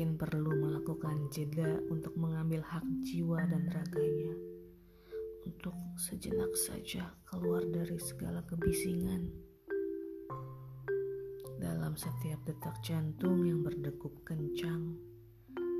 [0.00, 4.32] mungkin perlu melakukan jeda untuk mengambil hak jiwa dan raganya,
[5.44, 9.28] untuk sejenak saja keluar dari segala kebisingan.
[11.60, 14.96] Dalam setiap detak jantung yang berdegup kencang,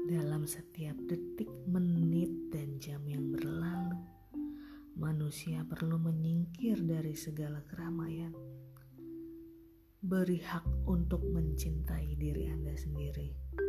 [0.05, 4.05] dalam setiap detik, menit, dan jam yang berlalu,
[5.00, 8.37] manusia perlu menyingkir dari segala keramaian
[10.01, 13.59] Beri hak untuk mencintai diri Anda sendiri.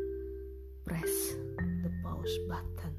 [0.92, 2.92] Press the pause button.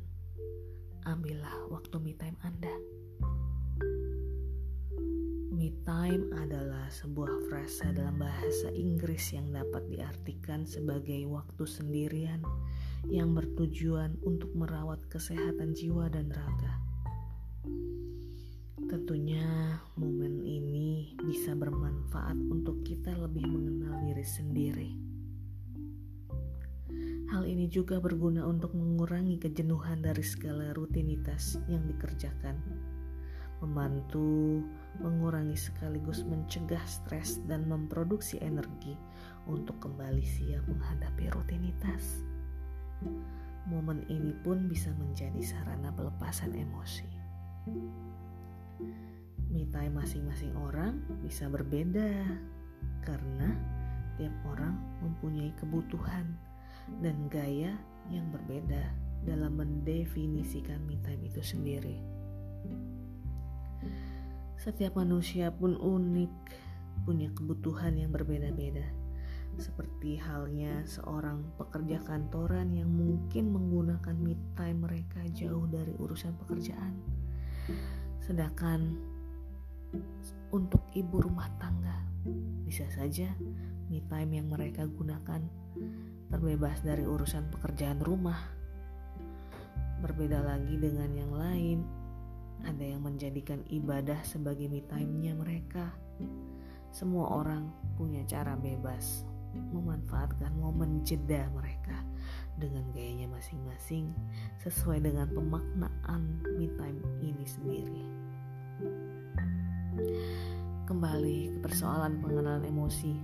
[1.04, 2.72] Ambillah waktu me time Anda.
[5.52, 12.40] Me time adalah sebuah frasa dalam bahasa Inggris yang dapat diartikan sebagai waktu sendirian
[13.12, 16.80] yang bertujuan untuk merawat kesehatan jiwa dan raga.
[18.88, 25.01] Tentunya momen ini bisa bermanfaat untuk kita lebih mengenal diri sendiri.
[27.32, 32.60] Hal ini juga berguna untuk mengurangi kejenuhan dari segala rutinitas yang dikerjakan,
[33.64, 34.60] membantu
[35.00, 39.00] mengurangi sekaligus mencegah stres dan memproduksi energi
[39.48, 42.20] untuk kembali siap menghadapi rutinitas.
[43.64, 47.08] Momen ini pun bisa menjadi sarana pelepasan emosi.
[49.72, 52.28] Time masing-masing orang bisa berbeda
[53.00, 53.56] karena
[54.20, 56.28] tiap orang mempunyai kebutuhan
[57.04, 57.76] dan gaya
[58.10, 62.02] yang berbeda dalam mendefinisikan me time itu sendiri.
[64.58, 66.34] Setiap manusia pun unik,
[67.02, 68.86] punya kebutuhan yang berbeda-beda.
[69.58, 76.96] Seperti halnya seorang pekerja kantoran yang mungkin menggunakan me time mereka jauh dari urusan pekerjaan
[78.22, 78.96] Sedangkan
[80.54, 82.06] untuk ibu rumah tangga
[82.64, 83.28] bisa saja
[83.90, 85.42] me time yang mereka gunakan
[86.32, 88.40] terbebas dari urusan pekerjaan rumah.
[90.00, 91.78] Berbeda lagi dengan yang lain,
[92.64, 95.92] ada yang menjadikan ibadah sebagai me time-nya mereka.
[96.88, 97.68] Semua orang
[98.00, 102.00] punya cara bebas memanfaatkan momen jeda mereka
[102.56, 104.08] dengan gayanya masing-masing
[104.64, 108.04] sesuai dengan pemaknaan me time ini sendiri.
[110.88, 113.14] Kembali ke persoalan pengenalan emosi.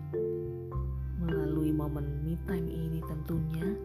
[1.28, 3.76] Melalui momen me time ini tentunya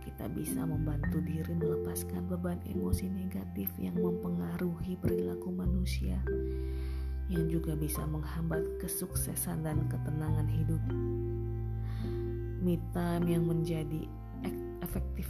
[0.00, 6.16] kita bisa membantu diri melepaskan beban emosi negatif yang mempengaruhi perilaku manusia
[7.28, 10.80] yang juga bisa menghambat kesuksesan dan ketenangan hidup.
[12.64, 14.08] Me time yang menjadi
[14.80, 15.28] efektif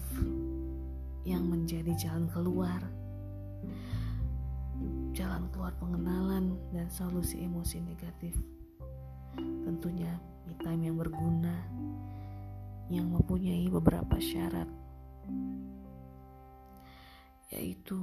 [1.26, 2.78] yang menjadi jalan keluar
[5.16, 8.36] jalan keluar pengenalan dan solusi emosi negatif
[9.86, 10.18] tentunya
[10.50, 11.54] me time yang berguna
[12.90, 14.66] yang mempunyai beberapa syarat
[17.54, 17.94] yaitu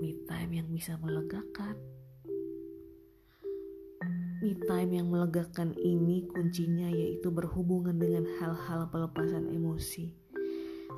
[0.00, 1.76] me time yang bisa melegakan
[4.40, 10.16] Me time yang melegakan ini kuncinya yaitu berhubungan dengan hal-hal pelepasan emosi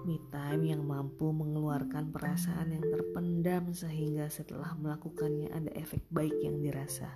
[0.06, 6.62] Me time yang mampu mengeluarkan perasaan yang terpendam sehingga setelah melakukannya ada efek baik yang
[6.62, 7.10] dirasa.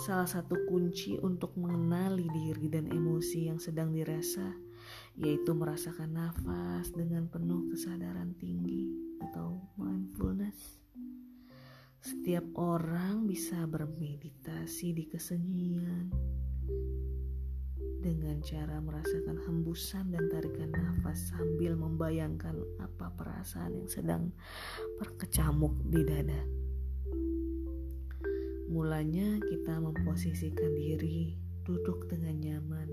[0.00, 4.54] Salah satu kunci untuk mengenali diri dan emosi yang sedang dirasa
[5.16, 8.88] yaitu merasakan nafas dengan penuh kesadaran tinggi
[9.20, 10.80] atau mindfulness.
[12.02, 16.10] Setiap orang bisa bermeditasi di kesunyian,
[18.02, 24.22] dengan cara merasakan hembusan dan tarikan nafas sambil membayangkan apa perasaan yang sedang
[24.98, 26.42] berkecamuk di dada.
[28.72, 31.36] Mulanya kita memposisikan diri
[31.68, 32.88] duduk dengan nyaman,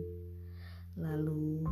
[1.00, 1.64] lalu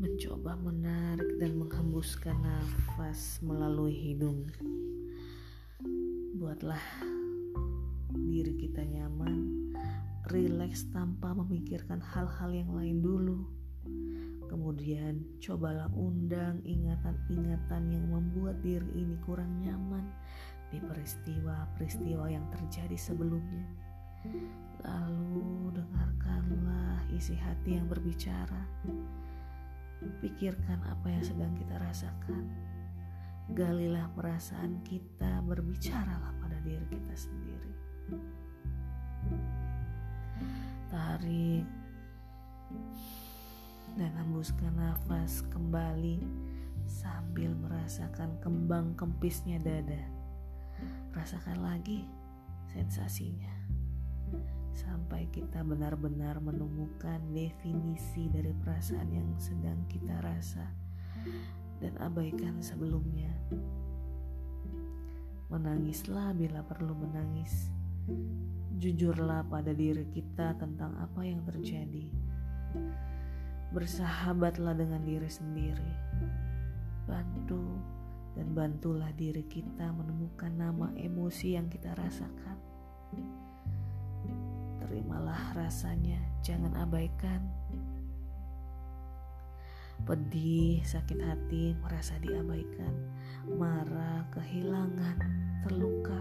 [0.00, 4.48] mencoba menarik dan menghembuskan nafas melalui hidung.
[6.40, 6.80] Buatlah
[8.16, 9.76] diri kita nyaman
[10.32, 13.44] rileks tanpa memikirkan hal-hal yang lain dulu.
[14.48, 20.08] Kemudian cobalah undang ingatan-ingatan yang membuat diri ini kurang nyaman
[20.70, 23.66] di peristiwa-peristiwa yang terjadi sebelumnya.
[24.86, 28.62] Lalu dengarkanlah isi hati yang berbicara.
[30.24, 32.48] Pikirkan apa yang sedang kita rasakan.
[33.50, 37.74] Galilah perasaan kita, berbicaralah pada diri kita sendiri.
[40.90, 41.66] Tarik
[43.98, 46.22] dan hembuskan nafas kembali
[46.86, 50.19] sambil merasakan kembang kempisnya dada.
[51.10, 52.06] Rasakan lagi
[52.70, 53.58] sensasinya.
[54.70, 60.62] sampai kita benar-benar menemukan definisi dari perasaan yang sedang kita rasa
[61.82, 63.28] dan abaikan sebelumnya.
[65.50, 67.74] Menangislah bila perlu menangis.
[68.78, 72.06] Jujurlah pada diri kita tentang apa yang terjadi.
[73.74, 75.92] Bersahabatlah dengan diri sendiri.
[77.04, 77.76] Bantu
[78.34, 82.56] dan bantulah diri kita menemukan nama emosi yang kita rasakan.
[84.82, 87.42] Terimalah rasanya, jangan abaikan.
[90.00, 92.94] Pedih, sakit hati, merasa diabaikan,
[93.60, 95.20] marah, kehilangan,
[95.62, 96.16] terluka,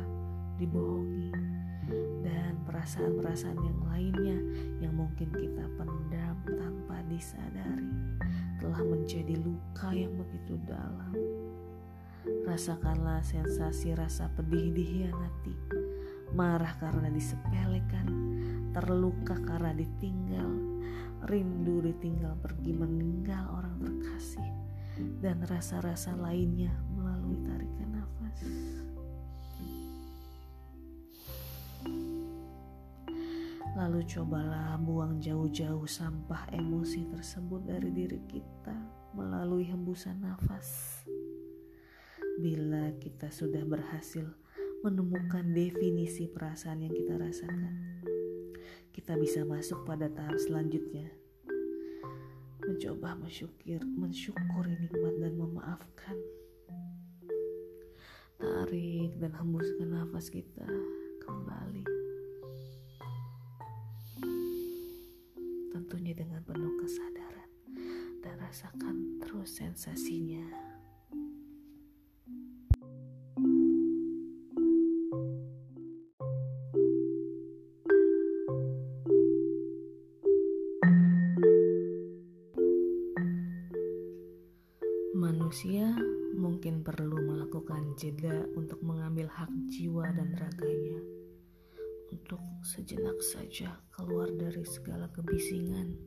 [0.59, 1.31] dibohongi,
[2.21, 4.37] dan perasaan-perasaan yang lainnya
[4.83, 7.87] yang mungkin kita pendam tanpa disadari
[8.59, 11.15] telah menjadi luka yang begitu dalam.
[12.49, 15.55] Rasakanlah sensasi rasa pedih dihianati,
[16.33, 18.07] marah karena disepelekan,
[18.73, 20.49] terluka karena ditinggal,
[21.29, 24.49] rindu ditinggal pergi meninggal orang terkasih,
[25.21, 28.39] dan rasa-rasa lainnya melalui tarikan nafas.
[33.77, 38.75] Lalu cobalah buang jauh-jauh sampah emosi tersebut dari diri kita
[39.15, 40.99] melalui hembusan nafas.
[42.39, 44.23] Bila kita sudah berhasil
[44.79, 47.99] menemukan definisi perasaan yang kita rasakan,
[48.95, 51.11] kita bisa masuk pada tahap selanjutnya.
[52.63, 56.15] Mencoba mensyukur, mensyukuri nikmat dan memaafkan.
[58.39, 60.63] Tarik dan hembuskan nafas kita
[61.27, 61.83] kembali.
[65.75, 67.51] Tentunya dengan penuh kesadaran
[68.23, 70.68] dan rasakan terus sensasinya.
[87.99, 91.03] Jeda untuk mengambil hak jiwa dan raganya,
[92.07, 95.99] untuk sejenak saja keluar dari segala kebisingan.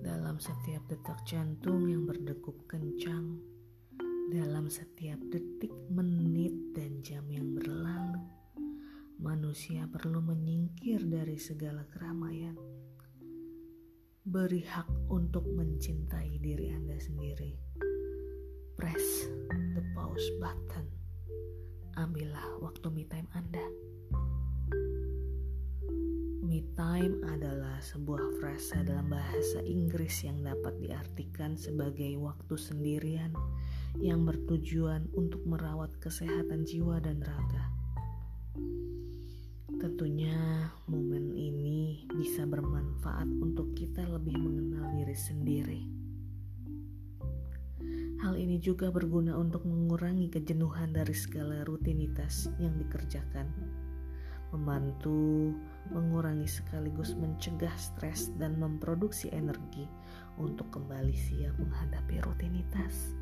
[0.00, 3.36] Dalam setiap detak jantung yang berdegup kencang,
[4.32, 8.16] dalam setiap detik, menit, dan jam yang berlalu,
[9.20, 12.56] manusia perlu menyingkir dari segala keramaian
[14.26, 17.54] Beri hak untuk mencintai diri Anda sendiri.
[18.74, 19.30] Press
[19.96, 20.84] pause button.
[21.96, 23.64] Ambillah waktu me time Anda.
[26.44, 33.32] Me time adalah sebuah frasa dalam bahasa Inggris yang dapat diartikan sebagai waktu sendirian
[33.96, 37.64] yang bertujuan untuk merawat kesehatan jiwa dan raga.
[39.80, 40.36] Tentunya
[40.92, 45.95] momen ini bisa bermanfaat untuk kita lebih mengenal diri sendiri.
[48.26, 53.46] Hal ini juga berguna untuk mengurangi kejenuhan dari segala rutinitas yang dikerjakan,
[54.50, 55.54] membantu
[55.94, 59.86] mengurangi sekaligus mencegah stres dan memproduksi energi
[60.42, 63.14] untuk kembali siap menghadapi rutinitas.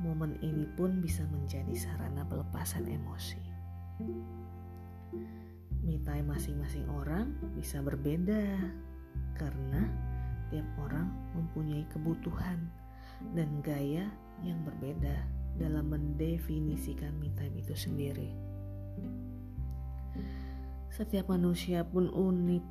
[0.00, 3.42] Momen ini pun bisa menjadi sarana pelepasan emosi.
[6.08, 8.48] Time masing-masing orang bisa berbeda
[9.36, 9.84] karena
[10.48, 12.56] tiap orang mempunyai kebutuhan
[13.34, 14.06] dan gaya
[14.46, 15.26] yang berbeda
[15.58, 18.30] dalam mendefinisikan me time itu sendiri.
[20.94, 22.66] Setiap manusia pun unik,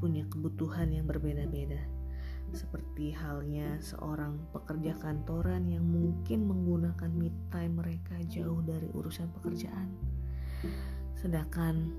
[0.00, 1.80] punya kebutuhan yang berbeda-beda.
[2.50, 9.86] Seperti halnya seorang pekerja kantoran yang mungkin menggunakan me time mereka jauh dari urusan pekerjaan
[11.20, 11.92] Sedangkan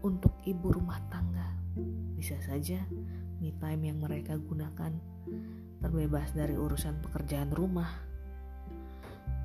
[0.00, 1.54] untuk ibu rumah tangga
[2.16, 2.80] bisa saja
[3.36, 4.96] me time yang mereka gunakan
[5.80, 7.90] terbebas dari urusan pekerjaan rumah.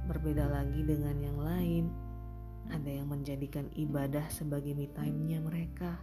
[0.07, 1.85] Berbeda lagi dengan yang lain,
[2.71, 5.97] ada yang menjadikan ibadah sebagai me time-nya mereka.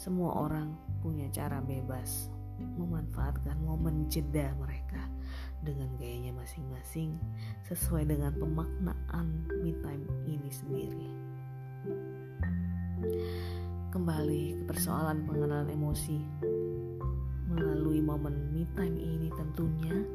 [0.00, 0.72] Semua orang
[1.04, 5.00] punya cara bebas memanfaatkan momen jeda mereka
[5.64, 7.16] dengan gayanya masing-masing
[7.68, 11.08] sesuai dengan pemaknaan me time ini sendiri.
[13.90, 16.18] Kembali ke persoalan pengenalan emosi.
[17.50, 20.06] Melalui momen me time ini tentunya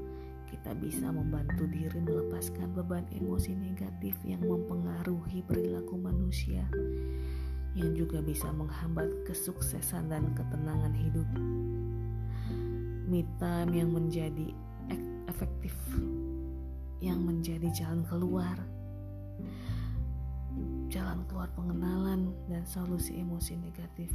[0.47, 6.63] kita bisa membantu diri melepaskan beban emosi negatif yang mempengaruhi perilaku manusia
[7.75, 11.27] yang juga bisa menghambat kesuksesan dan ketenangan hidup.
[13.05, 14.55] Me time yang menjadi
[15.27, 15.75] efektif
[17.03, 18.55] yang menjadi jalan keluar
[20.87, 24.07] jalan keluar pengenalan dan solusi emosi negatif.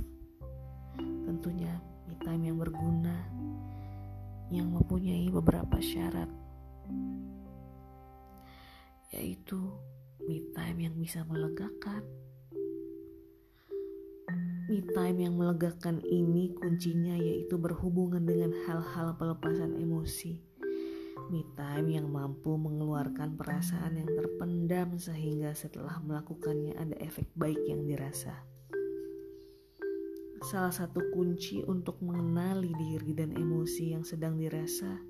[0.97, 1.77] Tentunya
[2.09, 2.90] me time yang berguna
[4.91, 6.27] mempunyai beberapa syarat
[9.15, 9.71] yaitu
[10.27, 12.03] me time yang bisa melegakan.
[14.67, 20.43] Me time yang melegakan ini kuncinya yaitu berhubungan dengan hal-hal pelepasan emosi
[21.31, 27.87] me time yang mampu mengeluarkan perasaan yang terpendam sehingga setelah melakukannya ada efek baik yang
[27.87, 28.43] dirasa.
[30.41, 35.01] Salah satu kunci untuk mengenali diri dan emosi yang sedang dirasa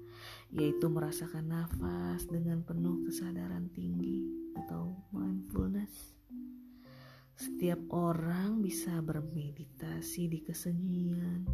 [0.50, 4.26] yaitu merasakan nafas dengan penuh kesadaran tinggi
[4.58, 6.18] atau mindfulness.
[7.38, 11.48] Setiap orang bisa bermeditasi di kesunyian,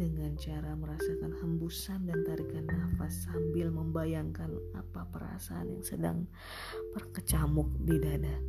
[0.00, 6.18] dengan cara merasakan hembusan dan tarikan nafas sambil membayangkan apa perasaan yang sedang
[6.96, 8.40] berkecamuk di dada.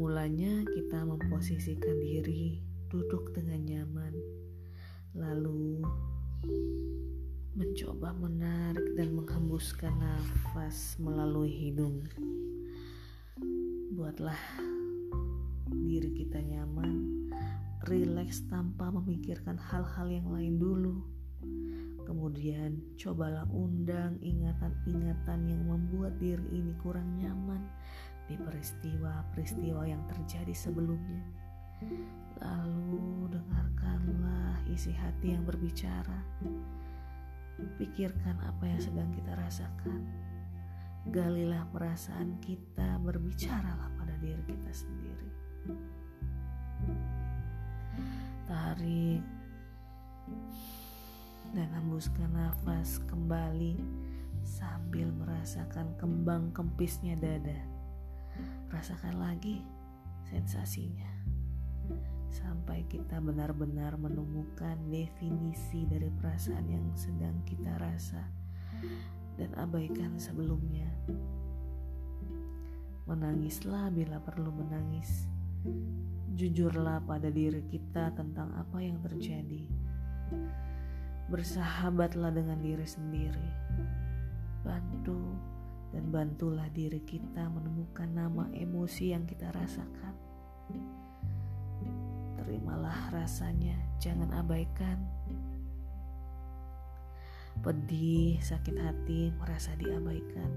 [0.00, 2.56] Mulanya kita memposisikan diri
[2.88, 4.16] duduk dengan nyaman,
[5.12, 5.84] lalu
[7.52, 12.00] mencoba menarik dan menghembuskan nafas melalui hidung.
[13.92, 14.40] Buatlah
[15.68, 17.28] diri kita nyaman
[17.84, 20.96] rileks tanpa memikirkan hal-hal yang lain dulu.
[22.08, 27.68] Kemudian cobalah undang ingatan-ingatan yang membuat diri ini kurang nyaman
[28.30, 31.26] di peristiwa-peristiwa yang terjadi sebelumnya.
[32.38, 36.22] Lalu dengarkanlah isi hati yang berbicara.
[37.74, 40.06] Pikirkan apa yang sedang kita rasakan.
[41.10, 45.30] Galilah perasaan kita, berbicaralah pada diri kita sendiri.
[48.46, 49.22] Tarik
[51.50, 53.74] dan hembuskan nafas kembali
[54.46, 57.69] sambil merasakan kembang kempisnya dada.
[58.70, 59.62] Rasakan lagi
[60.26, 61.10] sensasinya
[62.30, 68.22] sampai kita benar-benar menemukan definisi dari perasaan yang sedang kita rasa
[69.34, 70.86] dan abaikan sebelumnya.
[73.10, 75.26] Menangislah bila perlu menangis
[76.40, 79.66] Jujurlah pada diri kita tentang apa yang terjadi.
[81.28, 83.50] Bersahabatlah dengan diri sendiri.
[84.62, 85.36] Bantu
[85.90, 90.14] dan bantulah diri kita menemukan nama emosi yang kita rasakan.
[92.38, 94.98] Terimalah rasanya, jangan abaikan.
[97.60, 100.48] Pedih, sakit hati, merasa diabaikan,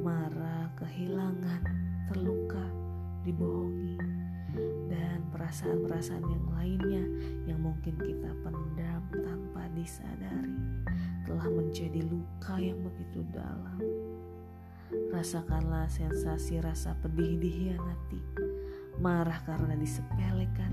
[0.00, 1.60] marah, kehilangan,
[2.08, 2.64] terluka,
[3.26, 4.00] dibohongi
[4.88, 7.04] dan perasaan-perasaan yang lainnya
[7.44, 10.56] yang mungkin kita pendam tanpa disadari
[11.28, 14.07] telah menjadi luka yang begitu dalam.
[14.88, 18.20] Rasakanlah sensasi rasa pedih dihianati,
[19.04, 20.72] marah karena disepelekan,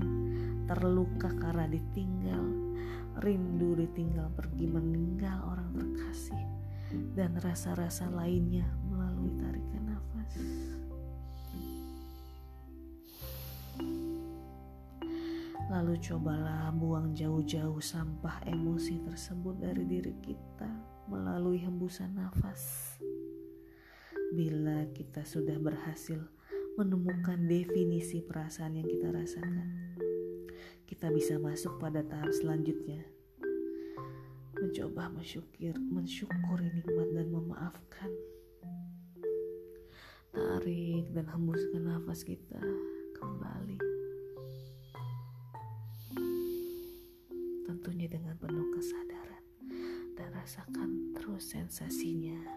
[0.64, 2.44] terluka karena ditinggal,
[3.20, 6.42] rindu ditinggal pergi meninggal orang terkasih,
[7.12, 10.32] dan rasa-rasa lainnya melalui tarikan nafas.
[15.66, 20.70] Lalu cobalah buang jauh-jauh sampah emosi tersebut dari diri kita
[21.10, 22.94] melalui hembusan nafas.
[24.36, 26.20] Bila kita sudah berhasil
[26.76, 29.96] menemukan definisi perasaan yang kita rasakan,
[30.84, 33.00] kita bisa masuk pada tahap selanjutnya.
[34.60, 38.10] Mencoba mensyukur, mensyukuri nikmat dan memaafkan.
[40.36, 42.60] Tarik dan hembuskan nafas kita
[43.16, 43.80] kembali.
[47.66, 49.44] tentunya dengan penuh kesadaran
[50.18, 52.55] dan rasakan terus sensasinya.